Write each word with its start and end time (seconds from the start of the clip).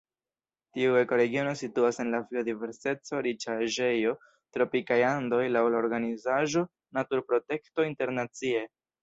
Tiu 0.75 0.93
ekoregiono 1.01 1.51
situas 1.59 1.99
en 2.03 2.09
la 2.13 2.21
biodiverseco-riĉaĵejo 2.31 4.15
Tropikaj 4.57 4.99
Andoj 5.11 5.43
laŭ 5.53 5.63
la 5.77 5.83
organizaĵo 5.85 6.65
Naturprotekto 7.01 7.89
Internacie. 7.93 8.67